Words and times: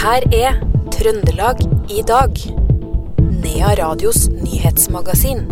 her 0.00 0.24
er 0.32 0.54
Trøndelag 0.94 1.58
i 1.92 2.00
dag. 2.08 2.38
Nea 3.42 3.72
Radios 3.76 4.30
nyhetsmagasin. 4.32 5.42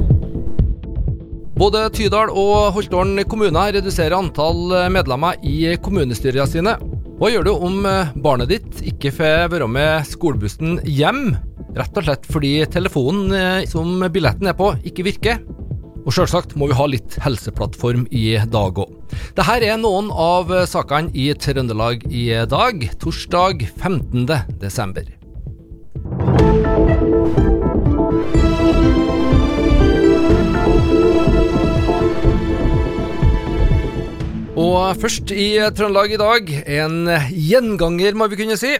Både 1.58 1.82
Tydal 1.92 2.32
og 2.32 2.70
Holtålen 2.76 3.20
kommuner 3.28 3.74
reduserer 3.76 4.16
antall 4.16 4.72
medlemmer 4.94 5.36
i 5.44 5.74
kommunestyrene 5.84 6.48
sine. 6.48 6.76
Hva 7.18 7.32
gjør 7.34 7.44
du 7.44 7.52
om 7.52 7.76
barnet 8.24 8.48
ditt 8.54 8.80
ikke 8.88 9.12
får 9.18 9.52
være 9.52 9.68
med 9.68 10.08
skolebussen 10.08 10.78
hjem, 10.86 11.34
rett 11.76 12.00
og 12.00 12.08
slett 12.08 12.28
fordi 12.32 12.54
telefonen 12.72 13.66
som 13.68 14.00
billetten 14.14 14.48
er 14.48 14.56
på, 14.56 14.72
ikke 14.88 15.10
virker? 15.10 15.42
Og 16.08 16.14
selvsagt 16.16 16.54
må 16.56 16.70
vi 16.70 16.76
ha 16.78 16.86
litt 16.88 17.18
helseplattform 17.20 18.06
i 18.16 18.38
dag 18.48 18.78
òg. 18.80 18.94
Dette 19.36 19.56
er 19.60 19.76
noen 19.76 20.08
av 20.08 20.48
sakene 20.64 21.12
i 21.12 21.26
Trøndelag 21.36 22.06
i 22.08 22.30
dag, 22.48 22.86
torsdag 22.96 23.66
15. 23.76 24.24
desember. 24.56 25.04
Og 34.56 34.96
først 35.04 35.36
i 35.36 35.50
Trøndelag 35.76 36.16
i 36.16 36.22
dag, 36.24 36.54
en 36.80 37.02
gjenganger, 37.36 38.16
må 38.16 38.32
vi 38.32 38.40
kunne 38.46 38.56
si. 38.56 38.78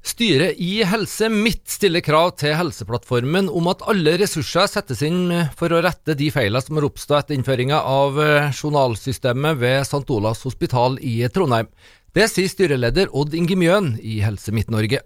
Styret 0.00 0.56
i 0.56 0.80
Helse 0.88 1.28
Midt 1.28 1.68
stiller 1.68 2.00
krav 2.00 2.30
til 2.40 2.54
Helseplattformen 2.56 3.50
om 3.52 3.66
at 3.68 3.82
alle 3.84 4.14
ressurser 4.22 4.64
settes 4.70 5.02
inn 5.04 5.28
for 5.58 5.72
å 5.76 5.82
rette 5.84 6.14
de 6.16 6.30
feilene 6.32 6.62
som 6.64 6.78
har 6.78 6.86
oppstått 6.88 7.26
etter 7.26 7.36
innføringa 7.36 7.82
av 7.84 8.16
journalsystemet 8.48 9.58
ved 9.60 9.82
St. 9.84 10.06
Olavs 10.08 10.40
hospital 10.48 10.96
i 11.04 11.18
Trondheim. 11.28 11.68
Det 12.16 12.30
sier 12.32 12.48
styreleder 12.48 13.12
Odd 13.12 13.36
Inge 13.36 13.58
Mjøen 13.60 13.90
i 14.00 14.22
Helse 14.24 14.54
Midt-Norge. 14.56 15.02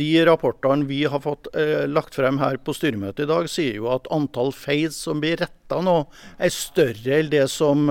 De 0.00 0.08
rapportene 0.26 0.88
vi 0.88 1.02
har 1.04 1.20
fått 1.22 1.50
lagt 1.92 2.16
frem 2.16 2.40
her 2.40 2.56
på 2.56 2.72
styremøtet 2.74 3.26
i 3.26 3.30
dag, 3.30 3.50
sier 3.52 3.76
jo 3.82 3.90
at 3.92 4.08
antall 4.10 4.48
feil 4.56 4.88
som 4.96 5.20
blir 5.20 5.36
retta 5.44 5.82
nå, 5.84 5.98
er 6.40 6.54
større 6.56 7.20
enn 7.20 7.28
det 7.30 7.44
som 7.52 7.84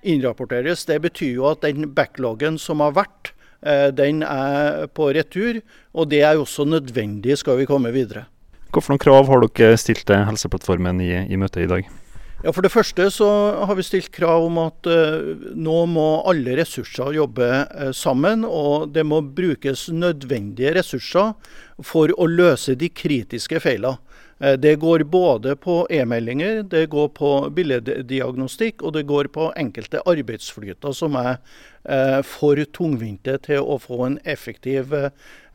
innrapporteres. 0.00 0.86
Det 0.88 0.98
betyr 1.04 1.36
jo 1.36 1.50
at 1.52 1.62
den 1.68 1.92
backloggen 1.94 2.56
som 2.58 2.80
har 2.80 2.96
vært, 2.96 3.34
den 3.60 4.22
er 4.24 4.86
på 4.96 5.10
retur. 5.12 5.60
Og 5.92 6.08
det 6.10 6.22
er 6.24 6.40
også 6.40 6.64
nødvendig 6.64 7.36
skal 7.40 7.58
vi 7.60 7.68
komme 7.68 7.92
videre. 7.92 8.24
Hvilke 8.70 9.00
krav 9.02 9.26
har 9.26 9.42
dere 9.42 9.78
stilt 9.80 10.06
til 10.06 10.22
Helseplattformen 10.28 11.00
i, 11.02 11.10
i 11.26 11.38
møtet 11.40 11.66
i 11.66 11.70
dag? 11.70 11.88
Ja, 12.40 12.52
For 12.56 12.64
det 12.64 12.72
første 12.72 13.10
så 13.12 13.28
har 13.68 13.76
vi 13.76 13.84
stilt 13.84 14.08
krav 14.14 14.46
om 14.46 14.56
at 14.62 14.88
uh, 14.88 15.34
nå 15.52 15.80
må 15.92 16.06
alle 16.30 16.54
ressurser 16.56 17.12
jobbe 17.18 17.48
uh, 17.66 17.90
sammen. 17.92 18.46
Og 18.48 18.88
det 18.94 19.04
må 19.04 19.20
brukes 19.20 19.88
nødvendige 19.92 20.72
ressurser 20.78 21.34
for 21.84 22.14
å 22.16 22.28
løse 22.30 22.78
de 22.80 22.88
kritiske 22.88 23.60
feilene. 23.60 23.98
Uh, 24.40 24.56
det 24.60 24.76
går 24.82 25.04
både 25.04 25.56
på 25.60 25.86
e-meldinger, 25.92 26.62
det 26.62 26.86
går 26.92 27.08
på 27.16 27.32
billeddiagnostikk 27.56 28.82
og 28.82 28.94
det 28.96 29.06
går 29.08 29.28
på 29.32 29.52
enkelte 29.56 30.02
arbeidsflyter 30.08 30.92
som 30.96 31.16
er 31.20 31.36
for 32.28 32.60
tungvinte 32.76 33.38
til 33.40 33.64
å 33.64 33.78
få 33.80 34.18
effektiv, 34.28 34.92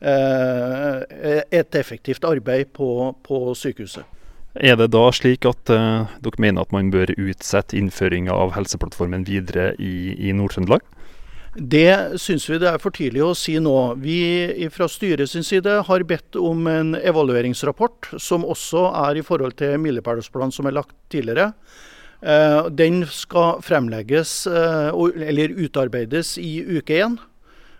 et 0.02 1.78
effektivt 1.78 2.26
arbeid 2.26 2.72
på, 2.74 3.14
på 3.22 3.54
sykehuset. 3.54 4.02
Er 4.56 4.78
det 4.80 4.88
da 4.94 5.04
slik 5.12 5.44
at 5.44 5.68
uh, 5.68 6.08
dere 6.24 6.40
mener 6.40 6.64
at 6.64 6.72
man 6.72 6.88
bør 6.92 7.12
utsette 7.20 7.76
innføringa 7.76 8.32
av 8.32 8.54
Helseplattformen 8.56 9.26
videre 9.28 9.74
i, 9.76 10.14
i 10.16 10.32
Nord-Trøndelag? 10.32 10.80
Det 11.56 12.20
syns 12.20 12.44
vi 12.50 12.58
det 12.60 12.68
er 12.68 12.80
for 12.82 12.92
tidlig 12.92 13.22
å 13.24 13.34
si 13.36 13.54
nå. 13.62 13.96
Vi 14.04 14.68
fra 14.74 14.88
styret 14.92 15.30
sin 15.32 15.44
side 15.46 15.78
har 15.88 16.04
bedt 16.04 16.36
om 16.36 16.66
en 16.68 16.92
evalueringsrapport, 16.98 18.10
som 18.20 18.44
også 18.44 18.90
er 19.06 19.16
i 19.16 19.24
forhold 19.24 19.56
til 19.56 19.78
milepælsplanen 19.80 20.52
som 20.52 20.68
er 20.68 20.76
lagt 20.76 20.92
tidligere. 21.12 21.54
Uh, 22.20 22.68
den 22.72 23.04
skal 23.08 23.62
fremlegges, 23.64 24.44
uh, 24.48 24.92
eller 25.16 25.56
utarbeides, 25.56 26.36
i 26.36 26.60
uke 26.76 27.00
én 27.00 27.16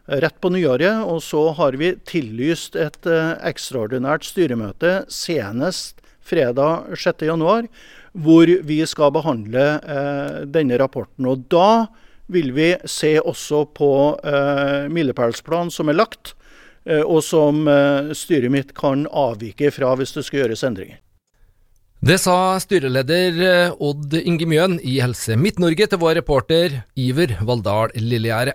rett 0.06 0.40
på 0.40 0.52
nyåret. 0.54 1.04
Og 1.04 1.20
så 1.26 1.44
har 1.58 1.76
vi 1.76 1.92
tillyst 2.08 2.80
et 2.80 3.08
ekstraordinært 3.10 4.24
styremøte 4.24 5.02
senest 5.12 6.00
fredag 6.26 6.90
6.1, 6.96 7.68
hvor 8.16 8.50
vi 8.66 8.80
skal 8.88 9.12
behandle 9.14 9.66
eh, 9.82 10.42
denne 10.48 10.78
rapporten. 10.80 11.28
Og 11.28 11.46
da 11.52 11.86
vil 12.26 12.52
vi 12.56 12.74
se 12.84 13.16
også 13.20 13.64
på 13.76 13.92
eh, 14.24 14.86
milepælsplanen 14.92 15.70
som 15.70 15.90
er 15.90 15.98
lagt, 16.00 16.34
eh, 16.84 17.02
og 17.02 17.22
som 17.24 17.66
eh, 17.70 18.12
styret 18.16 18.52
mitt 18.52 18.74
kan 18.76 19.06
avvike 19.06 19.70
fra 19.74 19.94
hvis 19.98 20.16
det 20.16 20.26
skal 20.26 20.44
gjøres 20.44 20.66
endringer. 20.66 21.00
Det 22.06 22.18
sa 22.20 22.58
styreleder 22.60 23.72
Odd 23.82 24.12
Inge 24.20 24.46
Mjøen 24.46 24.76
i 24.84 24.98
Helse 25.02 25.34
Midt-Norge 25.40 25.88
til 25.90 25.98
vår 26.02 26.18
reporter 26.20 26.82
Iver 26.94 27.38
Valldal 27.42 27.94
Lillegjerde. 27.96 28.54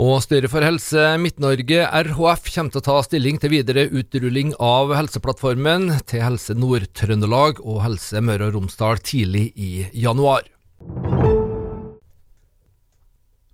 Og 0.00 0.22
Styret 0.24 0.48
for 0.48 0.64
Helse 0.64 1.02
Midt-Norge, 1.20 1.82
RHF, 1.84 2.46
kommer 2.54 2.72
til 2.72 2.80
å 2.80 2.86
ta 2.86 2.96
stilling 3.04 3.40
til 3.42 3.52
videre 3.52 3.84
utrulling 3.90 4.54
av 4.56 4.94
Helseplattformen 4.96 5.90
til 6.08 6.24
Helse 6.24 6.56
Nord-Trøndelag 6.56 7.60
og 7.60 7.82
Helse 7.84 8.24
Møre 8.24 8.48
og 8.48 8.56
Romsdal 8.56 9.02
tidlig 9.04 9.50
i 9.60 9.72
januar. 9.92 10.48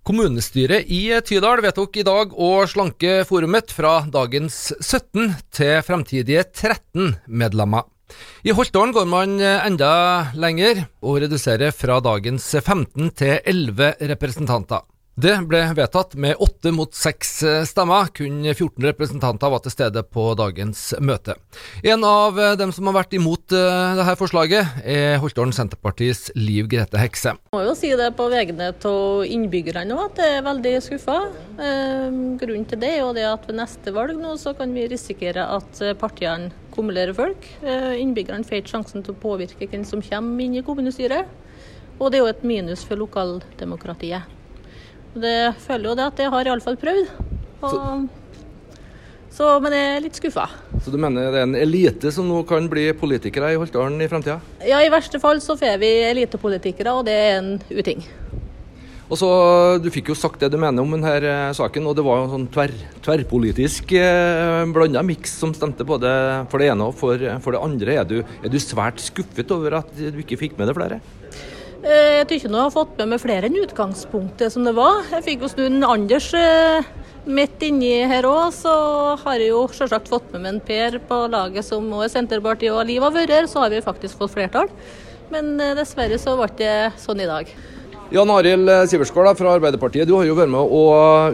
Kommunestyret 0.07 0.87
i 0.87 1.01
Tydal 1.27 1.59
vedtok 1.65 1.97
i 1.99 2.03
dag 2.07 2.31
å 2.31 2.61
slanke 2.71 3.25
forumet 3.27 3.73
fra 3.75 4.05
dagens 4.07 4.69
17 4.79 5.33
til 5.51 5.81
fremtidige 5.83 6.45
13 6.47 7.17
medlemmer. 7.27 7.83
I 8.47 8.55
Holtålen 8.55 8.95
går 8.95 9.09
man 9.11 9.35
enda 9.43 9.91
lenger 10.39 10.85
og 11.03 11.19
reduserer 11.25 11.75
fra 11.75 11.99
dagens 11.99 12.47
15 12.55 13.11
til 13.19 13.35
11 13.43 13.97
representanter. 14.13 14.87
Det 15.17 15.31
ble 15.49 15.63
vedtatt 15.73 16.11
med 16.13 16.37
åtte 16.45 16.69
mot 16.69 16.93
seks 16.93 17.39
stemmer. 17.65 18.11
Kun 18.13 18.43
14 18.51 18.83
representanter 18.85 19.49
var 19.49 19.63
til 19.65 19.73
stede 19.73 20.03
på 20.05 20.27
dagens 20.37 20.91
møte. 21.01 21.33
En 21.81 22.05
av 22.05 22.37
dem 22.59 22.69
som 22.69 22.85
har 22.85 22.99
vært 22.99 23.15
imot 23.17 23.47
dette 23.49 24.13
forslaget, 24.19 24.75
er 24.85 25.17
Holtålen 25.23 25.55
Senterpartis 25.57 26.27
Liv 26.37 26.69
Grete 26.69 27.01
Hekse. 27.01 27.33
Jeg 27.33 27.57
må 27.57 27.63
jo 27.65 27.73
si 27.79 27.89
det 27.97 28.11
på 28.19 28.29
vegne 28.29 28.69
av 28.75 29.25
innbyggerne 29.25 29.97
òg, 29.97 30.03
at 30.11 30.21
jeg 30.21 30.37
er 30.37 30.47
veldig 30.51 30.75
skuffa. 30.85 31.17
Grunnen 31.57 32.69
til 32.69 32.85
det 32.85 32.93
er 32.93 33.01
jo 33.01 33.11
det 33.17 33.25
at 33.31 33.49
ved 33.49 33.57
neste 33.63 33.97
valg 33.97 34.21
nå 34.21 34.37
så 34.37 34.53
kan 34.53 34.69
vi 34.77 34.85
risikere 34.93 35.49
at 35.57 35.81
partiene 35.97 36.53
kumulerer 36.77 37.17
folk. 37.17 37.41
Innbyggerne 37.65 38.45
får 38.45 38.61
ikke 38.61 38.75
sjansen 38.77 39.01
til 39.01 39.17
å 39.17 39.21
påvirke 39.25 39.65
hvem 39.65 39.81
som 39.81 40.05
kommer 40.13 40.45
inn 40.45 40.61
i 40.61 40.65
kommunestyret. 40.69 41.25
Og 41.97 42.11
det 42.13 42.21
er 42.21 42.27
jo 42.27 42.33
et 42.37 42.49
minus 42.53 42.85
for 42.85 43.01
lokaldemokratiet. 43.01 44.37
Det 45.17 45.37
føler 45.63 45.91
jo 45.91 45.97
det 45.97 46.07
at 46.11 46.21
jeg 46.21 46.33
har 46.33 46.49
iallfall 46.49 46.77
prøvd. 46.79 47.11
Og, 47.57 47.71
så, 47.71 47.81
så, 49.33 49.49
men 49.63 49.73
jeg 49.73 49.89
er 49.95 50.03
litt 50.05 50.19
skuffa. 50.19 50.45
Så 50.83 50.93
du 50.93 50.99
mener 51.01 51.31
det 51.33 51.41
er 51.41 51.47
en 51.47 51.57
elite 51.57 52.11
som 52.13 52.27
nå 52.29 52.43
kan 52.49 52.69
bli 52.69 52.89
politikere 52.97 53.55
i 53.55 53.57
Holtdalen 53.59 53.97
i 54.03 54.09
fremtida? 54.11 54.37
Ja, 54.65 54.83
i 54.83 54.93
verste 54.93 55.21
fall 55.23 55.41
så 55.43 55.57
får 55.57 55.81
vi 55.81 55.91
elitepolitikere, 56.11 56.93
og 56.93 57.07
det 57.09 57.17
er 57.17 57.37
en 57.39 57.51
uting. 57.73 58.05
Og 59.07 59.15
så, 59.15 59.27
Du 59.79 59.87
fikk 59.93 60.11
jo 60.11 60.17
sagt 60.19 60.41
det 60.43 60.51
du 60.51 60.57
mener 60.59 60.83
om 60.83 60.91
denne 60.91 61.53
saken, 61.55 61.85
og 61.87 61.95
det 61.95 62.03
var 62.05 62.19
jo 62.19 62.25
en 62.27 62.33
sånn 62.33 62.47
tver, 62.51 62.73
tverrpolitisk 63.05 63.93
eh, 63.95 64.65
blanda 64.75 65.03
miks 65.05 65.37
som 65.39 65.53
stemte 65.55 65.87
både 65.87 66.11
for 66.51 66.59
det 66.59 66.73
ene 66.73 66.89
og 66.89 66.97
for, 66.99 67.21
for 67.43 67.55
det 67.55 67.63
andre. 67.63 68.01
Er 68.01 68.09
du, 68.09 68.17
er 68.21 68.51
du 68.51 68.59
svært 68.59 68.99
skuffet 69.01 69.53
over 69.55 69.79
at 69.79 69.93
du 69.95 70.19
ikke 70.23 70.39
fikk 70.43 70.59
med 70.59 70.67
deg 70.67 70.77
flere? 70.77 70.99
Jeg 71.87 72.27
syns 72.27 72.43
jeg 72.43 72.51
har 72.51 72.71
fått 72.73 72.97
med 72.99 73.13
meg 73.13 73.21
flere 73.23 73.47
enn 73.47 73.61
utgangspunktet 73.61 74.51
som 74.51 74.65
det 74.67 74.73
var. 74.75 75.05
Jeg 75.13 75.23
fikk 75.23 75.45
jo 75.45 75.51
snu 75.53 75.67
Anders 75.87 76.27
midt 77.27 77.63
inni 77.63 77.93
her 78.07 78.27
òg, 78.27 78.51
så 78.55 78.73
har 79.21 79.39
jeg 79.39 79.53
jo 79.53 79.61
selvsagt 79.71 80.11
fått 80.11 80.27
med 80.33 80.43
meg 80.43 80.53
en 80.53 80.61
Per 80.67 80.99
på 81.07 81.21
laget 81.31 81.67
som 81.67 81.87
også 81.87 82.09
er 82.09 82.13
Senterpartiet 82.13 82.75
og 82.75 82.87
Liv 82.87 83.03
har 83.03 83.15
vært, 83.15 83.47
så 83.51 83.63
har 83.63 83.71
vi 83.71 83.83
faktisk 83.83 84.19
fått 84.19 84.35
flertall. 84.35 84.71
Men 85.31 85.55
dessverre 85.79 86.19
så 86.19 86.35
ble 86.39 86.51
det 86.59 86.75
sånn 87.03 87.23
i 87.23 87.27
dag. 87.29 87.51
Jan 88.07 88.29
Arild 88.31 88.69
Sivertskål 88.87 89.33
fra 89.35 89.49
Arbeiderpartiet, 89.57 90.07
du 90.07 90.13
har 90.15 90.23
jo 90.23 90.35
vært 90.37 90.51
med 90.53 90.63
å 90.63 90.83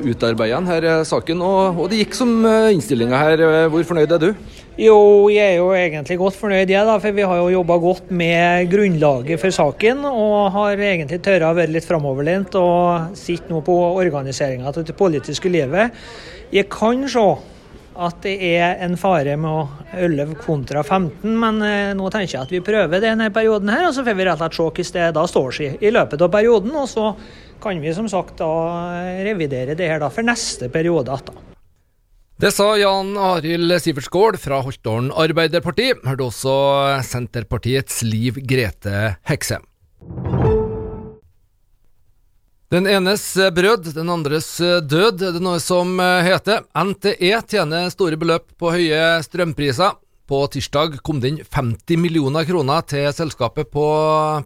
utarbeide 0.10 0.58
denne 0.58 1.04
saken, 1.06 1.44
og, 1.46 1.84
det 1.92 2.00
gikk 2.00 2.18
som 2.18 2.32
innstillinga 2.74 3.20
her. 3.20 3.44
Hvor 3.70 3.86
fornøyd 3.92 4.16
er 4.16 4.24
du? 4.24 4.32
Jo, 4.82 4.96
jeg 5.30 5.52
er 5.52 5.60
jo 5.60 5.68
egentlig 5.78 6.18
godt 6.18 6.40
fornøyd, 6.40 6.72
jeg, 6.74 6.88
da, 6.90 6.96
for 6.98 7.14
vi 7.14 7.28
har 7.30 7.44
jo 7.44 7.52
jobba 7.54 7.78
godt 7.78 8.10
med 8.10 8.72
grunnlaget 8.72 9.38
for 9.44 9.54
saken. 9.54 10.02
Og 10.10 10.50
har 10.56 10.82
egentlig 10.90 11.22
tørra 11.22 11.52
å 11.54 11.58
være 11.60 11.76
litt 11.76 11.86
framoverlent 11.86 12.58
og 12.58 13.14
sitte 13.22 13.54
nå 13.54 13.62
på 13.62 13.78
organiseringa 13.92 14.72
av 14.72 14.82
det 14.82 14.98
politiske 14.98 15.54
livet. 15.54 15.94
Jeg 16.54 16.72
kan 16.74 17.06
se 17.06 17.28
at 17.94 18.20
det 18.26 18.34
er 18.48 18.82
en 18.86 18.98
fare 19.00 19.36
med 19.38 19.94
11 19.94 20.36
kontra 20.42 20.82
15, 20.84 21.30
men 21.40 21.62
nå 21.98 22.10
tenker 22.14 22.38
jeg 22.38 22.48
at 22.48 22.54
vi 22.54 22.64
prøver 22.66 23.04
denne 23.04 23.30
perioden 23.34 23.70
her, 23.74 23.88
og 23.88 23.96
så 23.96 24.06
får 24.06 24.18
vi 24.18 24.28
rett 24.28 24.42
og 24.42 24.58
slett 24.58 24.86
se 24.86 24.92
hvordan 24.92 25.00
det 25.00 25.16
da 25.20 25.26
står 25.30 25.58
seg 25.60 25.84
i 25.84 25.94
løpet 25.94 26.26
av 26.26 26.32
perioden. 26.34 26.76
Og 26.80 26.90
så 26.90 27.12
kan 27.64 27.82
vi 27.82 27.96
som 27.96 28.10
sagt 28.12 28.38
da 28.42 28.52
revidere 29.24 29.78
det 29.78 29.90
her 29.90 30.02
da 30.04 30.12
for 30.12 30.26
neste 30.26 30.70
periode. 30.74 31.14
igjen. 31.14 31.50
Det 32.44 32.50
sa 32.52 32.74
Jan 32.76 33.14
Arild 33.16 33.72
Sivertsgård 33.80 34.40
fra 34.42 34.58
Holtålen 34.66 35.12
Arbeiderparti. 35.16 35.94
Hørte 36.04 36.26
også 36.26 36.56
Senterpartiets 37.06 38.02
Liv 38.04 38.42
Grete 38.42 39.14
Heksem. 39.30 39.64
Den 42.74 42.88
enes 42.90 43.22
brød, 43.54 43.92
den 43.94 44.08
andres 44.10 44.48
død, 44.58 45.20
det 45.20 45.28
er 45.28 45.44
noe 45.46 45.60
som 45.62 45.92
heter. 46.26 46.64
NTE 46.74 47.36
tjener 47.46 47.92
store 47.94 48.18
beløp 48.18 48.48
på 48.58 48.72
høye 48.74 49.20
strømpriser. 49.22 49.92
På 50.26 50.40
tirsdag 50.50 50.96
kom 51.06 51.20
det 51.22 51.30
inn 51.30 51.38
50 51.44 52.02
millioner 52.02 52.48
kroner 52.50 52.82
til 52.90 53.06
selskapet 53.14 53.70
på 53.70 53.84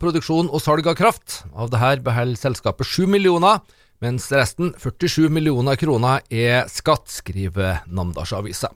produksjon 0.02 0.52
og 0.52 0.60
salg 0.60 0.90
av 0.92 0.98
kraft. 1.00 1.38
Av 1.56 1.72
dette 1.72 2.04
beholder 2.04 2.42
selskapet 2.42 2.92
7 2.98 3.08
millioner 3.16 3.62
mens 4.04 4.28
resten, 4.36 4.74
47 4.76 5.32
millioner 5.32 5.80
kroner, 5.80 6.20
er 6.28 6.68
skatt, 6.68 7.08
skriver 7.08 7.80
Namdalsavisa. 7.88 8.74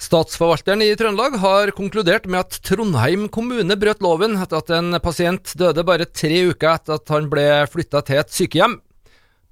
Statsforvalteren 0.00 0.82
i 0.82 0.94
Trøndelag 0.98 1.36
har 1.38 1.70
konkludert 1.76 2.24
med 2.26 2.42
at 2.42 2.56
Trondheim 2.66 3.28
kommune 3.32 3.76
brøt 3.78 4.02
loven 4.02 4.34
etter 4.42 4.58
at 4.58 4.72
en 4.74 4.98
pasient 5.02 5.54
døde 5.58 5.84
bare 5.86 6.08
tre 6.10 6.48
uker 6.50 6.72
etter 6.74 6.98
at 6.98 7.14
han 7.14 7.30
ble 7.30 7.46
flytta 7.70 8.02
til 8.02 8.18
et 8.24 8.34
sykehjem. 8.34 8.80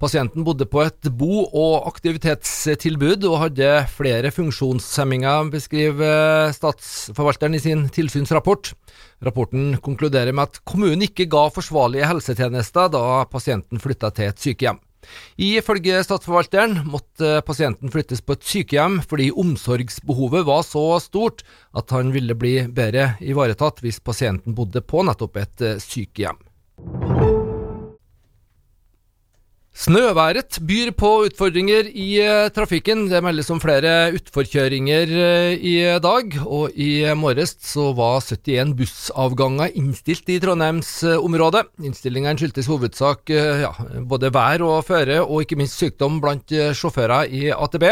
Pasienten 0.03 0.43
bodde 0.43 0.67
på 0.67 0.81
et 0.83 1.07
bo- 1.15 1.45
og 1.47 1.87
aktivitetstilbud 1.87 3.23
og 3.29 3.37
hadde 3.45 3.69
flere 3.87 4.33
funksjonshemminger, 4.35 5.47
beskriver 5.53 6.51
statsforvalteren 6.51 7.55
i 7.55 7.61
sin 7.63 7.85
tilsynsrapport. 7.87 8.73
Rapporten 9.23 9.77
konkluderer 9.85 10.35
med 10.35 10.49
at 10.49 10.59
kommunen 10.67 11.07
ikke 11.07 11.29
ga 11.31 11.45
forsvarlige 11.55 12.09
helsetjenester 12.09 12.91
da 12.91 13.23
pasienten 13.31 13.79
flytta 13.79 14.11
til 14.11 14.33
et 14.33 14.43
sykehjem. 14.43 14.83
Ifølge 15.41 16.01
statsforvalteren 16.05 16.83
måtte 16.89 17.39
pasienten 17.47 17.93
flyttes 17.93 18.23
på 18.25 18.37
et 18.37 18.47
sykehjem 18.47 19.01
fordi 19.07 19.31
omsorgsbehovet 19.31 20.47
var 20.49 20.63
så 20.67 20.85
stort 21.03 21.45
at 21.77 21.93
han 21.95 22.13
ville 22.15 22.37
bli 22.37 22.59
bedre 22.67 23.13
ivaretatt 23.23 23.83
hvis 23.83 24.01
pasienten 24.03 24.55
bodde 24.57 24.83
på 24.85 25.05
nettopp 25.07 25.41
et 25.43 25.67
sykehjem. 25.83 26.39
Snøværet 29.73 30.59
byr 30.61 30.91
på 30.93 31.07
utfordringer 31.25 31.87
i 31.89 32.19
eh, 32.21 32.47
trafikken. 32.53 33.07
Det 33.09 33.23
meldes 33.25 33.47
om 33.49 33.57
flere 33.57 34.11
utforkjøringer 34.13 35.13
eh, 35.17 35.53
i 35.57 35.73
dag, 35.97 36.35
og 36.45 36.75
i 36.77 37.01
morges 37.17 37.55
så 37.65 37.87
var 37.97 38.19
71 38.21 38.75
bussavganger 38.77 39.73
innstilt 39.73 40.29
i 40.29 40.35
Trondheimsområdet. 40.43 41.63
Innstillingene 41.89 42.37
skyldtes 42.37 42.69
hovedsak 42.69 43.33
eh, 43.33 43.63
ja, 43.65 43.71
både 44.05 44.29
vær 44.35 44.61
og 44.67 44.83
føre, 44.91 45.23
og 45.25 45.41
ikke 45.41 45.57
minst 45.57 45.81
sykdom 45.81 46.19
blant 46.21 46.53
sjåfører 46.53 47.33
i 47.33 47.47
AtB. 47.55 47.87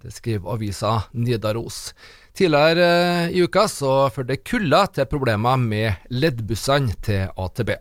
Det 0.00 0.14
skriver 0.16 0.54
avisa 0.54 0.94
Nidaros. 1.12 1.90
Tidligere 2.36 3.28
i 3.28 3.44
uka 3.44 3.66
så 3.68 4.06
førte 4.12 4.40
kulda 4.40 4.86
til 4.88 5.12
problemer 5.12 5.60
med 5.60 6.08
leddbussene 6.16 6.96
til 7.04 7.28
AtB. 7.36 7.76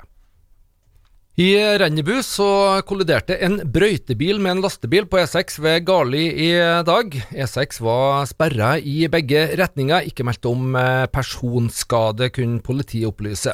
I 1.35 1.49
Rennebu 1.59 2.21
så 2.23 2.45
kolliderte 2.87 3.35
en 3.43 3.57
brøytebil 3.67 4.37
med 4.39 4.53
en 4.53 4.61
lastebil 4.63 5.03
på 5.11 5.19
E6 5.19 5.57
ved 5.59 5.83
Garli 5.83 6.29
i 6.31 6.47
dag. 6.87 7.11
E6 7.35 7.81
var 7.83 8.23
sperra 8.29 8.69
i 8.79 9.09
begge 9.11 9.41
retninger, 9.59 10.07
ikke 10.07 10.23
meldt 10.23 10.47
om 10.47 10.79
eh, 10.79 11.03
personskade, 11.11 12.31
kunne 12.31 12.63
politiet 12.63 13.11
opplyse. 13.11 13.51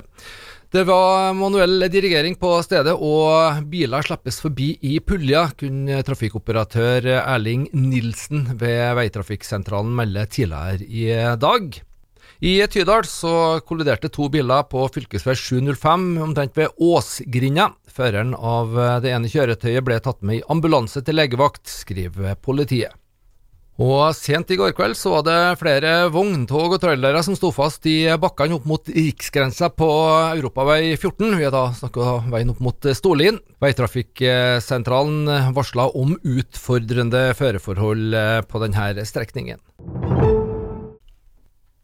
Det 0.70 0.86
var 0.86 1.34
manuell 1.34 1.90
dirigering 1.90 2.38
på 2.38 2.54
stedet, 2.62 2.94
og 2.94 3.66
biler 3.74 4.06
slippes 4.06 4.38
forbi 4.46 4.76
i 4.86 5.00
pulja, 5.02 5.48
kunne 5.58 6.06
trafikkoperatør 6.06 7.16
Erling 7.18 7.66
Nilsen 7.74 8.46
ved 8.62 8.92
Veitrafikksentralen 9.02 9.98
melde 9.98 10.30
tidligere 10.30 10.86
i 10.86 11.10
dag. 11.42 11.82
I 12.42 12.56
Tydal 12.66 13.06
så 13.06 13.60
kolliderte 13.70 14.10
to 14.10 14.26
biler 14.34 14.64
på 14.66 14.88
fv. 14.90 15.04
705 15.38 16.06
omtrent 16.26 16.56
ved 16.58 16.74
Åsgrinda. 16.82 17.68
Føreren 17.86 18.34
av 18.34 18.74
det 19.04 19.12
ene 19.14 19.30
kjøretøyet 19.30 19.86
ble 19.86 20.00
tatt 20.02 20.26
med 20.26 20.40
i 20.40 20.48
ambulanse 20.50 21.04
til 21.06 21.20
legevakt, 21.22 21.70
skriver 21.70 22.34
politiet. 22.42 22.98
Og 23.82 24.10
Sent 24.18 24.50
i 24.54 24.58
går 24.58 24.74
kveld 24.78 24.98
så 24.98 25.14
var 25.14 25.28
det 25.28 25.38
flere 25.62 25.94
vogntog 26.14 26.76
og 26.76 26.82
trailere 26.82 27.22
som 27.26 27.38
sto 27.38 27.54
fast 27.54 27.86
i 27.90 28.10
bakkene 28.22 28.58
opp 28.58 28.66
mot 28.70 28.90
riksgrensa 28.90 29.70
på 29.78 29.90
europavei 30.34 30.96
14. 30.98 31.38
Vi 31.38 31.46
er 31.46 31.54
da 31.54 31.68
snakker 31.78 32.26
veien 32.34 32.52
opp 32.56 32.62
mot 32.66 32.90
Storlien. 32.98 33.38
Veitrafikksentralen 33.62 35.54
varsla 35.54 35.92
om 35.94 36.18
utfordrende 36.18 37.36
føreforhold 37.38 38.18
på 38.50 38.66
denne 38.66 39.06
strekningen. 39.06 39.62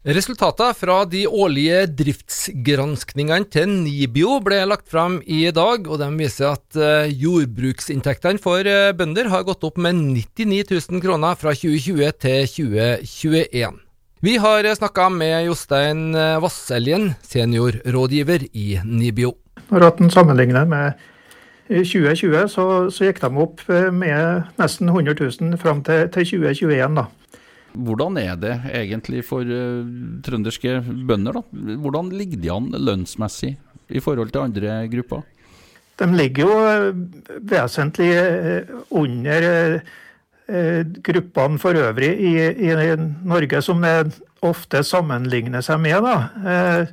Resultatene 0.08 0.72
fra 0.72 1.02
de 1.04 1.26
årlige 1.28 1.82
driftsgranskningene 1.92 3.44
til 3.52 3.66
Nibio 3.68 4.38
ble 4.40 4.62
lagt 4.64 4.86
fram 4.88 5.18
i 5.20 5.42
dag, 5.52 5.84
og 5.84 5.98
de 6.00 6.06
viser 6.16 6.54
at 6.54 6.78
eh, 6.80 7.10
jordbruksinntektene 7.12 8.40
for 8.40 8.64
eh, 8.64 8.94
bønder 8.96 9.28
har 9.28 9.44
gått 9.44 9.66
opp 9.68 9.76
med 9.76 9.98
99 10.00 10.62
000 10.94 11.02
kroner 11.04 11.36
fra 11.36 11.52
2020 11.52 12.16
til 12.24 12.48
2021. 12.54 13.76
Vi 14.24 14.38
har 14.40 14.70
snakka 14.80 15.10
med 15.12 15.44
Jostein 15.50 16.16
eh, 16.16 16.38
Vasseljen, 16.40 17.10
seniorrådgiver 17.28 18.48
i 18.48 18.80
Nibio. 18.88 19.34
Når 19.68 19.90
en 19.90 20.16
sammenligner 20.16 20.64
med 20.72 21.04
2020, 21.68 22.48
så, 22.48 22.66
så, 22.88 23.10
gikk 23.10 23.20
de 23.26 23.44
opp 23.44 23.60
med 23.92 24.48
nesten 24.56 24.88
100 24.88 25.20
000 25.20 25.60
fram 25.60 25.84
til, 25.84 26.08
til 26.16 26.32
2021. 26.32 26.96
da. 26.96 27.10
Hvordan 27.72 28.16
er 28.20 28.36
det 28.40 28.54
egentlig 28.72 29.22
for 29.26 29.44
uh, 29.44 29.86
trønderske 30.24 30.80
bønder? 31.08 31.38
da? 31.38 31.74
Hvordan 31.82 32.10
ligger 32.14 32.40
de 32.42 32.52
an 32.54 32.70
lønnsmessig 32.72 33.56
i 33.88 34.02
forhold 34.04 34.32
til 34.32 34.46
andre 34.46 34.80
grupper? 34.92 35.24
De 35.98 36.06
ligger 36.14 36.44
jo 36.44 36.58
eh, 36.62 36.98
vesentlig 37.50 38.12
eh, 38.14 38.74
under 38.94 39.46
gruppene 41.04 41.58
for 41.60 41.76
øvrig 41.76 42.08
i, 42.24 42.30
i, 42.40 42.68
Norge, 43.28 43.58
som 43.60 43.82
ofte 44.40 44.80
sammenligner 44.86 45.60
seg 45.60 45.82
med. 45.82 46.06
Da. 46.06 46.86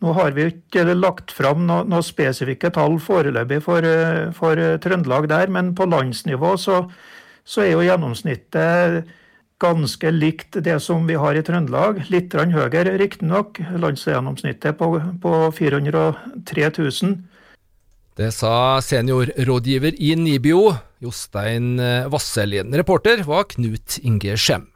Nå 0.00 0.14
har 0.16 0.32
vi 0.32 0.46
ikke 0.54 0.86
lagt 0.94 1.34
fram 1.36 1.66
noen 1.68 1.90
noe 1.92 2.06
spesifikke 2.06 2.70
tall 2.72 2.96
foreløpig 3.02 3.58
for, 3.66 3.84
for, 4.38 4.62
Trøndelag 4.80 5.28
der, 5.28 5.52
men 5.52 5.74
på 5.76 5.84
landsnivå 5.84 6.54
så, 6.56 6.78
så 7.44 7.66
er 7.66 7.74
jo 7.74 7.84
gjennomsnittet 7.84 9.12
ganske 9.58 10.10
likt 10.10 10.58
det 10.64 10.78
som 10.82 11.06
vi 11.06 11.16
har 11.18 11.34
i 11.34 11.42
Trøndelag. 11.42 12.04
Litt 12.12 12.34
høyere, 12.34 12.96
riktignok. 13.00 13.58
Landsgjennomsnittet 13.58 14.78
på, 14.78 14.92
på 15.22 15.34
403 15.58 16.70
000. 16.78 17.16
Det 18.18 18.32
sa 18.34 18.80
seniorrådgiver 18.82 19.94
i 20.02 20.14
Nibio, 20.18 20.72
Jostein 20.98 21.78
Vasselien. 22.10 22.74
Reporter 22.74 23.22
var 23.26 23.46
Knut 23.52 24.00
Inge 24.02 24.34
Skjem. 24.34 24.66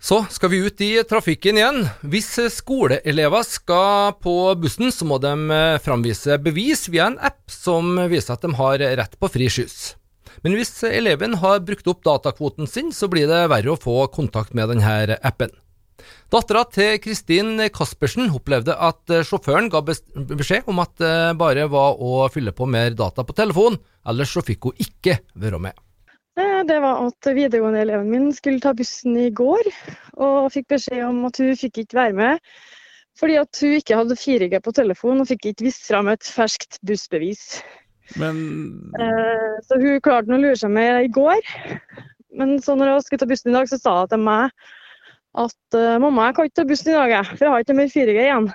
Så 0.00 0.22
skal 0.32 0.48
vi 0.48 0.62
ut 0.64 0.80
i 0.80 0.92
trafikken 1.04 1.58
igjen. 1.58 1.82
Hvis 2.00 2.30
skoleelever 2.54 3.44
skal 3.44 4.14
på 4.22 4.54
bussen, 4.56 4.88
så 4.94 5.04
må 5.04 5.18
de 5.20 5.34
framvise 5.84 6.38
bevis 6.40 6.86
via 6.88 7.10
en 7.10 7.18
app 7.20 7.42
som 7.52 7.98
viser 8.08 8.38
at 8.38 8.46
de 8.46 8.54
har 8.56 8.80
rett 9.02 9.18
på 9.20 9.28
fri 9.34 9.50
skyss. 9.52 9.99
Men 10.44 10.54
hvis 10.58 10.72
eleven 10.88 11.36
har 11.42 11.64
brukt 11.66 11.88
opp 11.90 12.04
datakvoten 12.06 12.68
sin, 12.70 12.92
så 12.92 13.08
blir 13.12 13.28
det 13.30 13.48
verre 13.52 13.74
å 13.74 13.80
få 13.80 14.04
kontakt 14.14 14.54
med 14.56 14.72
denne 14.72 15.18
appen. 15.26 15.52
Dattera 16.32 16.62
til 16.70 16.96
Kristin 17.02 17.58
Kaspersen 17.74 18.30
opplevde 18.32 18.72
at 18.72 19.12
sjåføren 19.26 19.68
ga 19.72 19.82
beskjed 19.84 20.68
om 20.70 20.80
at 20.80 20.94
det 21.02 21.14
bare 21.40 21.66
var 21.68 22.00
å 22.00 22.24
fylle 22.32 22.54
på 22.56 22.68
mer 22.70 22.94
data 22.96 23.26
på 23.26 23.36
telefon, 23.36 23.76
ellers 24.08 24.32
så 24.32 24.44
fikk 24.46 24.70
hun 24.70 24.84
ikke 24.86 25.18
være 25.34 25.60
med. 25.60 25.76
Det 26.40 26.76
var 26.80 27.02
at 27.04 27.28
videregående-eleven 27.34 28.08
min 28.08 28.28
skulle 28.32 28.62
ta 28.62 28.72
bussen 28.76 29.16
i 29.18 29.28
går, 29.34 29.66
og 30.22 30.52
fikk 30.54 30.70
beskjed 30.76 31.02
om 31.04 31.24
at 31.28 31.40
hun 31.42 31.58
fikk 31.58 31.82
ikke 31.84 32.00
være 32.04 32.16
med 32.22 32.52
fordi 33.20 33.36
at 33.36 33.58
hun 33.60 33.76
ikke 33.76 33.96
hadde 33.98 34.16
4G 34.16 34.60
på 34.64 34.72
telefon 34.72 35.20
og 35.20 35.28
fikk 35.28 35.50
ikke 35.50 35.66
vist 35.66 35.84
fram 35.88 36.08
et 36.08 36.24
ferskt 36.24 36.78
bussbevis. 36.86 37.60
Men 38.18 38.38
eh, 38.98 39.56
Så 39.66 39.78
hun 39.80 40.00
klarte 40.02 40.34
å 40.34 40.40
lure 40.40 40.58
seg 40.58 40.72
med 40.74 41.06
i 41.06 41.12
går. 41.14 41.40
Men 42.40 42.56
så 42.62 42.76
når 42.78 42.94
jeg 42.94 43.06
skulle 43.06 43.22
ta 43.22 43.30
bussen 43.30 43.52
i 43.52 43.56
dag, 43.58 43.68
så 43.70 43.78
sa 43.80 43.96
hun 44.00 44.10
til 44.10 44.22
meg 44.24 44.54
at 45.40 45.76
uh, 45.78 45.98
mamma, 46.02 46.26
jeg 46.26 46.36
kan 46.36 46.48
ikke 46.48 46.58
ta 46.58 46.66
bussen 46.66 46.90
i 46.90 46.96
dag, 46.96 47.12
for 47.28 47.44
jeg 47.44 47.52
har 47.52 47.62
ikke 47.62 47.76
mer 47.78 47.90
4G 47.92 48.16
igjen. 48.24 48.48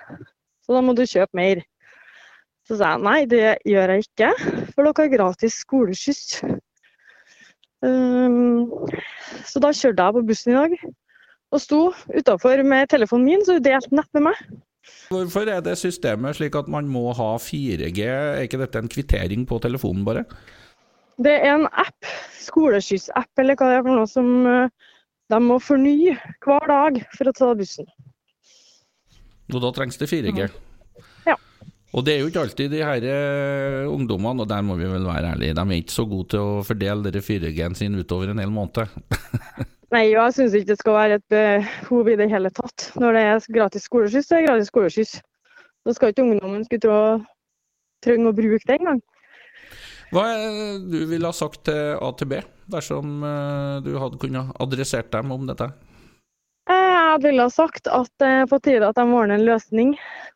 Så 0.66 0.76
da 0.76 0.82
må 0.84 0.96
du 0.98 1.06
kjøpe 1.08 1.40
mer. 1.40 1.62
Så 2.68 2.80
sa 2.80 2.96
jeg 2.96 3.04
nei, 3.06 3.20
det 3.30 3.44
gjør 3.70 3.94
jeg 3.94 4.08
ikke, 4.08 4.32
for 4.74 4.88
dere 4.88 5.06
har 5.06 5.12
gratis 5.14 5.60
skoleskyss. 5.64 6.24
Um, 7.86 8.72
så 9.46 9.62
da 9.62 9.72
kjørte 9.76 10.08
jeg 10.08 10.18
på 10.18 10.24
bussen 10.26 10.56
i 10.56 10.58
dag 10.58 10.78
og 11.54 11.62
sto 11.62 11.82
utafor 12.12 12.64
med 12.66 12.90
telefonen 12.92 13.28
min, 13.30 13.44
så 13.46 13.58
hun 13.58 13.66
delte 13.66 13.96
nett 13.96 14.10
med 14.18 14.26
meg. 14.32 14.40
Hvorfor 15.14 15.50
er 15.52 15.62
det 15.66 15.78
systemet 15.80 16.38
slik 16.40 16.56
at 16.58 16.70
man 16.72 16.88
må 16.90 17.12
ha 17.18 17.36
4G? 17.42 18.06
Er 18.06 18.46
ikke 18.46 18.62
dette 18.62 18.82
en 18.82 18.92
kvittering 18.92 19.46
på 19.50 19.60
telefonen, 19.64 20.06
bare? 20.08 20.26
Det 21.22 21.32
er 21.32 21.54
en 21.54 21.68
app, 21.72 22.10
skoleskyss-app 22.44 23.44
eller 23.44 23.56
hva 23.56 23.70
det 23.72 23.78
er 23.80 23.86
for 23.86 23.96
noe, 23.96 24.10
som 24.10 24.32
eh, 24.50 24.92
de 25.32 25.40
må 25.42 25.60
fornye 25.64 26.18
hver 26.44 26.70
dag 26.72 27.00
for 27.16 27.32
å 27.32 27.36
ta 27.38 27.52
bussen. 27.58 27.88
Og 29.54 29.62
da 29.62 29.72
trengs 29.76 30.02
det 30.02 30.10
4G. 30.10 30.50
Ja. 31.30 31.38
Og 31.96 32.04
det 32.04 32.16
er 32.16 32.24
jo 32.24 32.32
ikke 32.32 32.44
alltid 32.44 32.74
de 32.74 32.82
her 32.84 33.06
eh, 33.08 33.86
ungdommene, 33.88 34.44
og 34.44 34.50
der 34.52 34.66
må 34.66 34.76
vi 34.80 34.90
vel 34.90 35.06
være 35.08 35.36
ærlige, 35.36 35.56
de 35.56 35.64
er 35.64 35.80
ikke 35.80 35.96
så 35.96 36.08
gode 36.10 36.34
til 36.34 36.44
å 36.44 36.66
fordele 36.68 37.08
dere 37.08 37.24
4G-en 37.24 37.78
sin 37.78 37.96
utover 37.96 38.34
en 38.34 38.42
hel 38.44 38.52
måned. 38.52 38.98
Nei, 39.96 40.10
jeg 40.12 40.34
syns 40.36 40.56
ikke 40.58 40.74
det 40.74 40.76
skal 40.82 40.96
være 40.98 41.18
et 41.22 41.26
behov 41.32 42.10
i 42.12 42.18
det 42.20 42.28
hele 42.28 42.50
tatt. 42.52 42.90
Når 43.00 43.16
det 43.16 43.22
er 43.24 43.46
gratis 43.56 43.86
skoleskyss, 43.88 44.28
så 44.28 44.36
er 44.36 44.42
det 44.44 44.50
gratis 44.50 44.72
skoleskyss. 44.74 45.14
Da 45.88 45.94
skal 45.96 46.12
ikke 46.12 46.26
ungdommen 46.26 46.66
skulle 46.66 46.84
trå, 46.84 46.98
trenge 48.04 48.32
å 48.32 48.36
bruke 48.36 48.66
det 48.68 48.76
engang. 48.76 49.00
Hva 50.12 50.26
er 50.34 50.42
det 50.44 50.90
du 50.92 51.06
ville 51.10 51.30
ha 51.30 51.36
sagt 51.36 51.64
til 51.70 51.96
AtB, 52.04 52.34
dersom 52.74 53.24
eh, 53.24 53.78
du 53.86 53.94
hadde 54.02 54.20
kunnet 54.20 54.52
adressert 54.62 55.14
dem 55.14 55.32
om 55.32 55.46
dette? 55.48 55.70
Eh, 56.68 56.96
Jeg 57.14 57.22
ville 57.24 57.46
ha 57.48 57.54
sagt 57.54 57.88
at 57.88 58.12
det 58.20 58.32
er 58.42 58.50
på 58.52 58.60
tide 58.66 58.90
at 58.90 59.00
de 59.00 59.06
ordner 59.06 59.38
en 59.38 59.48
løsning 59.48 59.94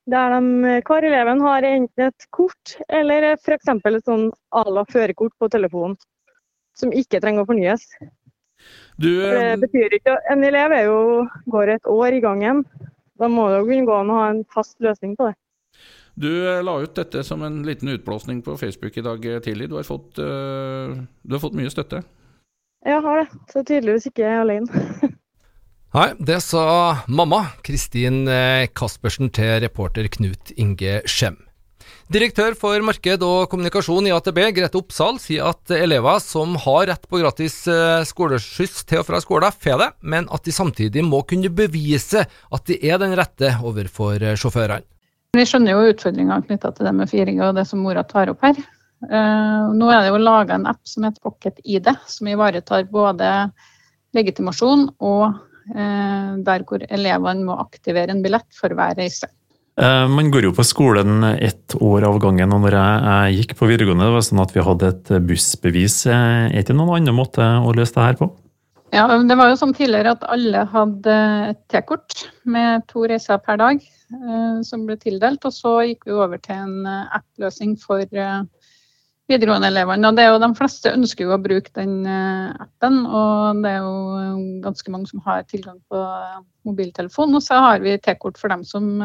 der 0.09 0.37
de, 0.37 0.77
hver 0.87 1.09
eleven 1.09 1.43
har 1.43 1.67
enten 1.67 2.05
et 2.07 2.29
kort 2.31 2.77
eller 2.87 3.33
f.eks. 3.33 3.73
et 3.75 4.07
sånn 4.07 4.29
à 4.55 4.63
la 4.71 4.85
førerkort 4.87 5.35
på 5.35 5.51
telefonen, 5.51 5.99
som 6.79 6.95
ikke 6.95 7.19
trenger 7.19 7.43
å 7.43 7.49
fornyes. 7.51 7.83
Du, 8.99 9.09
Det 9.21 9.35
eh, 9.35 9.57
betyr 9.59 9.95
ikke 9.99 10.17
En 10.31 10.43
elev 10.43 10.73
er 10.75 10.87
jo, 10.89 11.27
går 11.47 11.75
et 11.77 11.87
år 11.87 12.17
i 12.17 12.23
gangen. 12.23 12.65
Da 13.19 13.27
må 13.31 13.49
det 13.51 13.61
jo 13.61 13.69
kunne 13.69 13.87
gå 13.87 13.95
an 13.95 14.11
å 14.11 14.19
ha 14.19 14.27
en 14.33 14.41
fast 14.53 14.77
løsning 14.83 15.15
på 15.19 15.29
det. 15.29 15.35
du 16.19 16.31
eh, 16.49 16.63
la 16.63 16.79
ut 16.83 16.95
dette 16.95 17.23
som 17.23 17.43
en 17.43 17.61
liten 17.63 17.87
utblåsning 17.95 18.41
på 18.43 18.57
Facebook 18.57 18.97
i 18.97 19.05
dag 19.05 19.25
eh, 19.25 19.39
tidlig. 19.39 19.69
Du 19.69 19.75
har 19.75 19.87
fått, 19.87 20.19
eh, 20.19 20.97
du 21.23 21.35
har 21.35 21.43
fått 21.43 21.55
mye 21.55 21.71
støtte. 21.71 22.03
Jeg 22.85 23.01
har 23.03 23.23
det, 23.23 23.39
så 23.51 23.63
tydeligvis 23.63 24.07
ikke 24.07 24.23
jeg 24.23 24.35
er 24.35 24.43
alene. 24.43 25.09
Nei, 25.97 26.09
det 26.21 26.37
sa 26.45 26.63
mamma, 27.07 27.45
Kristin 27.65 28.27
eh, 28.29 28.67
Kaspersen, 28.75 29.31
til 29.33 29.57
reporter 29.63 30.07
Knut 30.11 30.51
Inge 30.55 30.99
Skjem. 31.09 31.39
Direktør 32.09 32.55
for 32.57 32.81
marked 32.81 33.21
og 33.21 33.51
kommunikasjon 33.51 34.07
i 34.09 34.11
AtB, 34.15 34.39
Grete 34.57 34.79
Oppsal, 34.79 35.19
sier 35.21 35.51
at 35.51 35.69
elever 35.75 36.17
som 36.23 36.55
har 36.63 36.87
rett 36.89 37.03
på 37.05 37.19
gratis 37.21 37.59
eh, 37.69 38.01
skoleskyss 38.09 38.79
til 38.89 39.03
og 39.03 39.05
fra 39.05 39.19
skolen, 39.21 39.53
får 39.53 39.77
det, 39.77 39.89
men 40.01 40.25
at 40.33 40.41
de 40.47 40.55
samtidig 40.55 41.03
må 41.05 41.19
kunne 41.29 41.51
bevise 41.53 42.25
at 42.25 42.65
de 42.65 42.79
er 42.81 42.97
den 42.97 43.13
rette 43.19 43.53
overfor 43.61 44.25
eh, 44.25 44.33
sjåførene. 44.41 44.81
Vi 45.37 45.45
skjønner 45.45 45.77
jo 45.77 45.93
utfordringa 45.93 46.41
knytta 46.47 46.73
til 46.73 46.89
det 46.89 46.97
med 46.97 47.13
4G 47.13 47.37
og 47.45 47.59
det 47.59 47.69
som 47.69 47.85
mora 47.85 48.01
tar 48.09 48.33
opp 48.33 48.41
her. 48.41 48.57
Eh, 49.05 49.69
nå 49.77 49.93
er 49.93 50.01
det 50.01 50.09
jo 50.09 50.25
laga 50.25 50.57
en 50.57 50.65
app 50.73 50.81
som 50.89 51.05
heter 51.05 51.21
Pocket 51.21 51.61
ID, 51.61 51.93
som 52.09 52.33
ivaretar 52.33 52.89
både 52.89 53.51
legitimasjon 54.17 54.89
og 54.97 55.45
der 55.69 56.63
hvor 56.65 56.81
elevene 56.81 57.45
må 57.45 57.53
aktivere 57.61 58.09
en 58.09 58.23
billett 58.25 58.47
for 58.57 58.73
hver 58.73 58.95
reise. 58.97 59.27
Eh, 59.79 60.07
Man 60.11 60.27
går 60.31 60.49
jo 60.49 60.51
på 60.55 60.65
skolen 60.67 61.23
ett 61.23 61.75
år 61.79 62.03
av 62.03 62.17
gangen, 62.19 62.51
og 62.51 62.65
når 62.65 62.75
jeg, 62.75 63.35
gikk 63.37 63.53
på 63.55 63.69
videregående, 63.69 64.09
det 64.09 64.15
var 64.17 64.25
sånn 64.27 64.41
at 64.43 64.51
vi 64.51 64.65
hadde 64.65 64.91
et 64.91 65.11
bussbevis. 65.29 66.01
Eh, 66.11 66.51
Er 66.51 66.67
det 66.67 66.75
noen 66.75 66.97
annen 66.97 67.15
måte 67.15 67.39
å 67.39 67.71
løse 67.71 67.95
det 67.95 68.03
her 68.03 68.19
på? 68.19 68.27
Ja, 68.91 69.07
Det 69.07 69.37
var 69.37 69.47
jo 69.47 69.55
sånn 69.55 69.73
tidligere 69.73 70.17
at 70.17 70.25
alle 70.27 70.65
hadde 70.65 71.15
et 71.53 71.61
T-kort 71.69 72.27
med 72.43 72.87
to 72.89 73.05
reiser 73.07 73.37
per 73.37 73.55
dag 73.55 73.79
eh, 73.79 74.61
som 74.67 74.85
ble 74.85 74.97
tildelt. 74.97 75.45
Og 75.45 75.53
så 75.53 75.87
gikk 75.87 76.03
vi 76.05 76.11
over 76.11 76.37
til 76.43 76.55
en 76.57 76.85
app-løsning 77.15 77.79
for 77.79 78.03
videregående-elevene. 79.29 80.09
Og 80.09 80.15
det 80.17 80.25
er 80.25 80.33
jo 80.33 80.43
De 80.43 80.53
fleste 80.59 80.91
ønsker 80.91 81.23
jo 81.23 81.37
å 81.37 81.39
bruke 81.39 81.71
den 81.71 82.03
appen, 82.05 83.05
og 83.05 83.63
det 83.63 83.77
er 83.77 83.79
jo 83.85 84.61
ganske 84.65 84.91
mange 84.91 85.07
som 85.07 85.21
har 85.23 85.43
tilgang 85.43 85.79
på 85.87 86.03
mobiltelefon. 86.65 87.33
Og 87.33 87.41
så 87.41 87.61
har 87.61 87.79
vi 87.79 87.95
T-kort 87.95 88.37
for 88.37 88.49
dem 88.49 88.65
som 88.65 88.99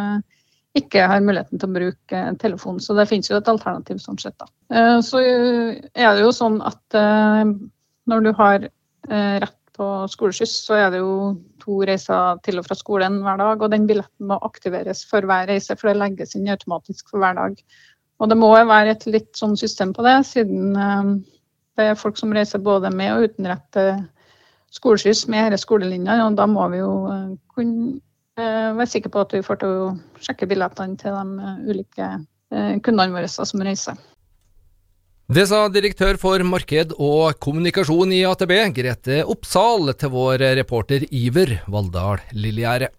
ikke 0.74 1.06
har 1.06 1.22
muligheten 1.22 1.60
til 1.60 1.70
å 1.70 1.74
bruke 1.76 2.22
telefon. 2.42 2.80
Så 2.82 2.96
det 2.98 3.06
finnes 3.10 3.30
jo 3.30 3.38
et 3.38 3.50
alternativ 3.50 4.00
sånn 4.02 4.18
sett. 4.18 4.34
da. 4.40 4.48
Eh, 4.74 4.98
Så 5.06 5.20
eh, 5.22 5.82
er 5.94 6.16
det 6.16 6.24
jo 6.24 6.32
sånn 6.34 6.60
at 6.66 6.98
eh, 6.98 7.44
når 8.10 8.24
du 8.24 8.32
har 8.40 8.70
rett 9.04 9.58
på 9.76 9.86
skoleskyss, 10.08 10.52
så 10.64 10.76
er 10.78 10.92
det 10.92 11.00
jo 11.02 11.34
to 11.60 11.82
reiser 11.84 12.38
til 12.46 12.60
og 12.60 12.64
fra 12.64 12.76
skolen 12.78 13.18
hver 13.24 13.36
dag. 13.40 13.62
Og 13.62 13.72
den 13.72 13.86
billetten 13.88 14.28
må 14.30 14.38
aktiveres 14.46 15.02
for 15.08 15.26
hver 15.28 15.48
reise, 15.50 15.76
for 15.76 15.90
det 15.90 15.98
legges 16.00 16.34
inn 16.38 16.48
automatisk 16.52 17.10
for 17.10 17.20
hver 17.20 17.36
dag. 17.36 17.58
Og 18.22 18.30
det 18.30 18.38
må 18.38 18.50
være 18.54 18.94
et 18.94 19.06
litt 19.10 19.32
sånn 19.36 19.58
system 19.60 19.92
på 19.92 20.04
det, 20.06 20.14
siden 20.28 20.72
det 21.74 21.88
er 21.90 21.98
folk 21.98 22.16
som 22.16 22.32
reiser 22.32 22.62
både 22.62 22.92
med 22.94 23.16
og 23.16 23.28
uten 23.28 23.50
rett 23.50 23.64
til 23.74 23.90
skoleskyss 24.74 25.26
med 25.32 25.52
disse 25.52 25.66
skolelinjene. 25.66 26.22
Og 26.28 26.38
da 26.38 26.46
må 26.48 26.68
vi 26.72 26.80
jo 26.80 26.94
kunne 27.52 27.98
eh, 28.40 28.70
er 28.72 28.90
sikker 28.90 29.12
på 29.12 29.22
at 29.24 29.34
vi 29.36 29.42
får 29.44 29.60
til 29.62 29.76
å 29.84 29.92
sjekke 30.24 30.48
billettene 30.50 30.98
til 31.00 31.14
de 31.14 31.44
eh, 31.44 31.62
ulike 31.70 32.08
eh, 32.54 32.74
kundene 32.84 33.14
våre 33.14 33.30
som 33.30 33.64
reiser. 33.64 34.00
Det 35.34 35.46
sa 35.48 35.62
direktør 35.72 36.18
for 36.20 36.42
marked 36.44 36.92
og 37.00 37.38
kommunikasjon 37.40 38.12
i 38.12 38.24
AtB, 38.28 38.52
Grete 38.76 39.22
Oppsal, 39.24 39.94
til 39.96 40.12
vår 40.12 40.44
reporter 40.60 41.06
Iver 41.08 41.62
Valldal 41.72 42.20
Lilligjerde. 42.36 42.90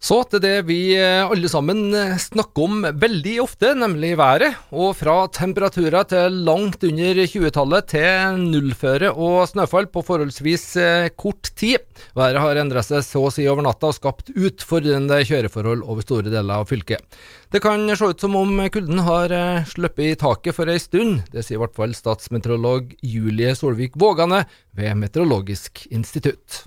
Så 0.00 0.16
til 0.32 0.40
det 0.40 0.62
vi 0.64 0.94
eh, 0.96 1.28
alle 1.28 1.48
sammen 1.52 1.92
eh, 1.92 2.14
snakker 2.16 2.64
om 2.64 2.86
veldig 3.02 3.34
ofte, 3.42 3.74
nemlig 3.76 4.14
været. 4.16 4.56
Og 4.72 4.94
fra 4.96 5.26
temperaturer 5.28 6.06
til 6.08 6.38
langt 6.46 6.86
under 6.88 7.20
20-tallet 7.28 7.90
til 7.92 8.38
nullføre 8.46 9.10
og 9.12 9.42
snøfall 9.50 9.90
på 9.92 10.00
forholdsvis 10.08 10.64
eh, 10.80 11.10
kort 11.20 11.52
tid. 11.52 11.84
Været 12.16 12.40
har 12.40 12.62
endret 12.62 12.88
seg 12.88 13.04
så 13.04 13.26
å 13.28 13.34
si 13.34 13.44
over 13.44 13.66
natta 13.68 13.92
og 13.92 13.98
skapt 13.98 14.32
utfordrende 14.32 15.20
kjøreforhold 15.28 15.84
over 15.84 16.08
store 16.08 16.32
deler 16.32 16.64
av 16.64 16.72
fylket. 16.72 17.20
Det 17.52 17.60
kan 17.60 17.84
se 17.92 18.08
ut 18.08 18.24
som 18.24 18.40
om 18.40 18.56
kulden 18.72 19.04
har 19.04 19.36
sluppet 19.68 20.14
i 20.14 20.16
taket 20.16 20.56
for 20.56 20.70
ei 20.70 20.80
stund. 20.80 21.26
Det 21.28 21.44
sier 21.44 21.58
i 21.58 21.62
hvert 21.66 21.76
fall 21.76 21.92
statsmeteorolog 21.98 22.96
Julie 23.04 23.52
Solvik 23.58 24.00
Vågane 24.00 24.46
ved 24.78 24.96
Meteorologisk 24.96 25.84
institutt. 25.92 26.62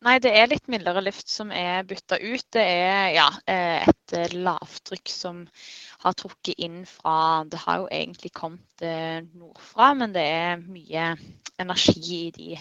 Nei, 0.00 0.16
det 0.22 0.30
er 0.38 0.48
litt 0.50 0.68
mildere 0.72 1.02
luft 1.04 1.28
som 1.28 1.50
er 1.52 1.84
bytta 1.88 2.18
ut. 2.22 2.44
Det 2.54 2.62
er 2.62 3.12
ja, 3.16 3.26
eh, 3.50 3.88
et 3.90 4.14
eh, 4.16 4.34
lavtrykk 4.34 5.12
som 5.12 5.42
har 6.02 6.16
trukket 6.18 6.58
inn 6.66 6.82
fra 6.88 7.44
Det 7.46 7.60
har 7.62 7.82
jo 7.82 7.88
egentlig 7.92 8.32
kommet 8.34 8.84
eh, 8.86 9.20
nordfra, 9.36 9.92
men 9.98 10.14
det 10.16 10.24
er 10.24 10.64
mye 10.64 11.12
energi 11.62 12.18
i 12.26 12.32
de 12.34 12.56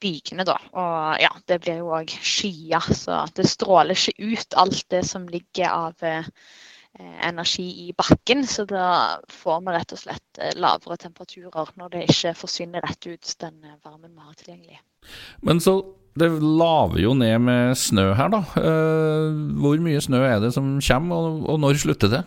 bygene, 0.00 0.46
da. 0.48 0.56
Og 0.72 1.20
ja, 1.24 1.32
det 1.50 1.60
blir 1.64 1.82
jo 1.82 1.92
òg 1.98 2.14
skyer, 2.14 2.92
så 2.94 3.24
det 3.36 3.48
stråler 3.50 3.98
ikke 3.98 4.32
ut 4.32 4.58
alt 4.62 4.86
det 4.94 5.02
som 5.08 5.26
ligger 5.28 5.74
av 5.74 6.08
energi 6.98 7.66
i 7.86 7.92
bakken. 7.96 8.46
Så 8.46 8.64
da 8.68 9.18
får 9.32 9.62
vi 9.64 9.76
rett 9.76 9.94
og 9.94 10.02
slett 10.02 10.40
eh, 10.42 10.54
lavere 10.58 10.98
temperaturer 11.00 11.72
når 11.78 11.94
det 11.94 12.04
ikke 12.12 12.34
forsvinner 12.38 12.84
rett 12.84 13.08
ut 13.08 13.34
den 13.42 13.56
eh, 13.64 13.78
varmen 13.84 14.12
vi 14.14 14.26
har 14.26 14.36
tilgjengelig. 14.38 14.82
Men 15.46 15.62
så 15.62 15.80
det 16.18 16.30
laver 16.42 16.98
jo 17.02 17.12
ned 17.14 17.38
med 17.46 17.76
snø 17.78 18.10
her, 18.18 18.30
da. 18.32 18.42
Eh, 18.58 19.36
hvor 19.62 19.78
mye 19.84 20.00
snø 20.02 20.24
er 20.26 20.40
det 20.42 20.52
som 20.56 20.78
kommer, 20.82 21.36
og 21.46 21.60
når 21.62 21.82
slutter 21.84 22.16
det? 22.16 22.24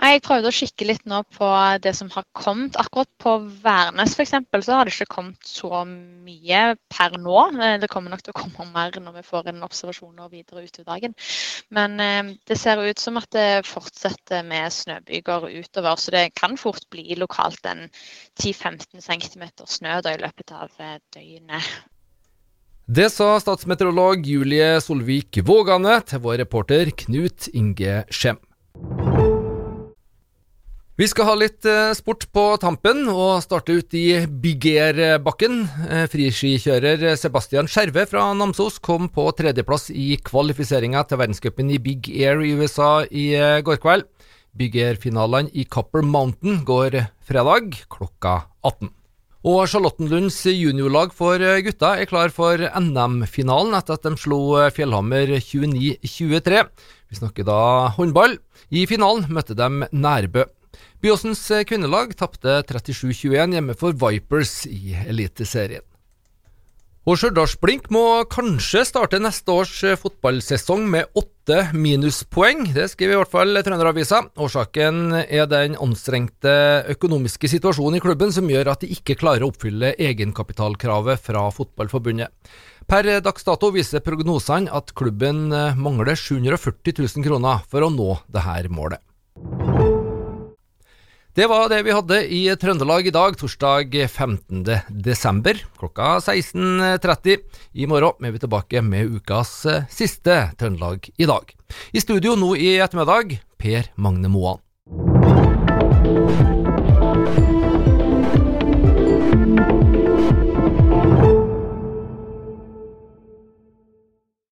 Jeg 0.00 0.22
prøvde 0.24 0.48
å 0.48 0.54
kikke 0.54 0.86
litt 0.88 1.02
nå 1.08 1.18
på 1.36 1.46
det 1.84 1.92
som 1.98 2.08
har 2.14 2.24
kommet. 2.36 2.76
Akkurat 2.80 3.10
på 3.20 3.34
Værnes 3.60 4.14
f.eks. 4.16 4.32
så 4.64 4.78
har 4.78 4.88
det 4.88 4.94
ikke 4.94 5.12
kommet 5.12 5.44
så 5.44 5.82
mye 5.84 6.62
per 6.88 7.18
nå. 7.20 7.36
Eh, 7.60 7.76
Det 7.82 7.90
kommer 7.92 8.12
nok 8.14 8.22
til 8.24 8.32
å 8.32 8.38
komme 8.38 8.64
mer 8.72 8.96
når 8.96 9.18
vi 9.18 9.26
får 9.28 9.50
en 9.52 9.60
observasjon 9.66 10.24
videre 10.32 10.64
utover 10.64 10.88
dagen. 10.88 11.14
Men 11.68 12.00
eh, 12.00 12.32
det 12.48 12.56
ser 12.56 12.80
ut 12.80 13.02
som 13.02 13.20
at 13.20 13.28
det 13.36 13.68
fortsetter 13.68 14.46
med 14.48 14.72
snøbyger 14.72 15.50
utover, 15.60 16.00
så 16.00 16.16
det 16.16 16.24
kan 16.38 16.56
fort 16.56 16.88
bli 16.90 17.18
lokalt 17.20 17.60
en 17.68 17.90
10-15 18.40 19.04
cm 19.04 19.48
snø 19.68 20.00
i 20.00 20.18
løpet 20.24 20.56
av 20.56 20.72
eh, 20.80 20.96
døgnet. 21.12 21.72
Det 22.90 23.06
sa 23.12 23.36
statsmeteorolog 23.38 24.24
Julie 24.26 24.80
Solvik 24.82 25.44
Vågane 25.46 26.00
til 26.08 26.24
vår 26.24 26.40
reporter 26.46 26.90
Knut 27.04 27.52
Inge 27.52 28.00
Skjem. 28.10 28.40
Vi 31.00 31.06
skal 31.08 31.30
ha 31.30 31.34
litt 31.38 31.64
eh, 31.64 31.94
sport 31.96 32.26
på 32.28 32.42
tampen, 32.60 33.06
og 33.08 33.38
starte 33.40 33.72
ut 33.72 33.94
i 33.96 34.18
Big 34.42 34.66
Air-bakken. 34.68 35.62
Eh, 35.86 36.02
Friskikjører 36.12 37.14
Sebastian 37.16 37.70
Skjerve 37.72 38.04
fra 38.10 38.26
Namsos 38.36 38.76
kom 38.84 39.06
på 39.08 39.24
tredjeplass 39.38 39.88
i 39.96 40.18
kvalifiseringa 40.20 41.06
til 41.08 41.22
verdenscupen 41.22 41.72
i 41.72 41.80
Big 41.80 42.10
Air 42.18 42.44
i 42.44 42.52
USA 42.52 42.90
i 43.08 43.30
eh, 43.32 43.62
går 43.64 43.80
kveld. 43.80 44.04
Big 44.52 44.76
Air-finalene 44.76 45.48
i 45.56 45.64
Copper 45.64 46.04
Mountain 46.04 46.60
går 46.68 46.98
fredag 47.24 47.80
klokka 47.88 48.36
18. 48.60 48.92
Og 49.48 49.64
Charlottenlunds 49.72 50.42
juniorlag 50.52 51.16
for 51.16 51.40
gutta 51.64 51.96
er 51.96 52.12
klar 52.12 52.28
for 52.28 52.60
NM-finalen 52.60 53.72
etter 53.80 53.96
at 53.96 54.04
de 54.04 54.18
slo 54.20 54.42
Fjellhammer 54.76 55.38
29-23. 55.40 56.64
Vi 57.08 57.24
snakker 57.24 57.48
da 57.48 57.60
håndball. 57.96 58.36
I 58.68 58.84
finalen 58.84 59.30
møtte 59.32 59.56
de 59.56 59.86
Nærbø. 59.88 60.44
Byåsens 61.00 61.44
kvinnelag 61.68 62.16
tapte 62.18 62.60
37-21 62.68 63.56
hjemme 63.56 63.78
for 63.78 63.96
Vipers 63.96 64.64
i 64.68 64.96
Eliteserien. 65.06 65.84
Og 67.08 67.16
Stjørdals-Blink 67.16 67.86
må 67.90 68.02
kanskje 68.28 68.82
starte 68.84 69.18
neste 69.18 69.54
års 69.56 69.72
fotballsesong 70.02 70.84
med 70.92 71.08
åtte 71.16 71.70
minuspoeng. 71.72 72.66
Det 72.76 72.90
skriver 72.92 73.16
i 73.16 73.18
hvert 73.22 73.32
fall 73.32 73.56
Trønderavisa. 73.64 74.20
Årsaken 74.36 75.16
er 75.22 75.48
den 75.48 75.78
anstrengte 75.80 76.52
økonomiske 76.92 77.48
situasjonen 77.50 77.96
i 77.96 78.04
klubben 78.04 78.36
som 78.36 78.52
gjør 78.52 78.74
at 78.74 78.84
de 78.84 78.92
ikke 78.92 79.16
klarer 79.18 79.46
å 79.46 79.50
oppfylle 79.50 79.94
egenkapitalkravet 79.96 81.24
fra 81.24 81.48
Fotballforbundet. 81.56 82.30
Per 82.90 83.12
dags 83.24 83.48
dato 83.48 83.72
viser 83.72 84.04
prognosene 84.04 84.68
at 84.70 84.92
klubben 84.94 85.48
mangler 85.80 86.14
740 86.20 87.00
000 87.00 87.26
kroner 87.26 87.64
for 87.70 87.86
å 87.86 87.90
nå 87.90 88.12
dette 88.28 88.68
målet. 88.70 89.00
Det 91.30 91.46
var 91.46 91.68
det 91.70 91.84
vi 91.86 91.92
hadde 91.94 92.16
i 92.26 92.40
Trøndelag 92.58 93.06
i 93.06 93.12
dag, 93.14 93.36
torsdag 93.38 93.92
15. 94.08 94.64
desember 94.90 95.60
klokka 95.78 96.16
16.30. 96.18 97.36
I 97.78 97.86
morgen 97.86 98.26
er 98.26 98.34
vi 98.34 98.40
tilbake 98.42 98.82
med 98.82 99.14
ukas 99.14 99.52
siste 99.94 100.40
Trøndelag 100.58 101.06
i 101.14 101.28
dag. 101.30 101.54
I 101.94 102.02
studio 102.02 102.34
nå 102.34 102.56
i 102.58 102.72
ettermiddag, 102.82 103.36
Per 103.62 103.92
Magne 103.94 104.32
Moan. 104.32 104.58